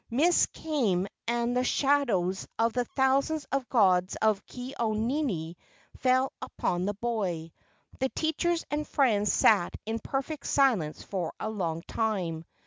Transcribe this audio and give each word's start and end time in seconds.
Mists 0.09 0.47
came 0.47 1.05
and 1.27 1.55
the 1.55 1.63
shad 1.63 2.07
KE 2.07 2.11
A 2.13 2.17
U 2.17 2.21
NINI 2.23 2.33
207 2.33 2.47
ows 2.47 2.47
of 2.65 2.73
the 2.73 2.85
thousands 2.85 3.45
of 3.51 3.69
gods 3.69 4.15
of 4.19 4.43
Ke 4.47 4.73
au 4.79 4.93
nini 4.93 5.57
fell 5.97 6.33
upon 6.41 6.85
the 6.85 6.95
boy. 6.95 7.51
The 7.99 8.09
teachers 8.09 8.65
and 8.71 8.87
friends 8.87 9.31
sat 9.31 9.75
in 9.85 9.99
perfect 9.99 10.47
silence 10.47 11.03
for 11.03 11.33
a 11.39 11.51
long 11.51 11.83
time. 11.83 12.45